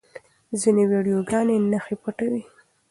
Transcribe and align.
ځینې 0.61 0.83
ویډیوګانې 0.91 1.55
نښې 1.71 1.95
پټوي. 2.01 2.43